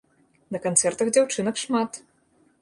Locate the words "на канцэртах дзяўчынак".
0.55-1.61